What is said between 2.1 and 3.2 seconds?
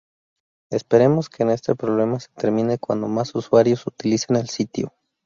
se termine cuando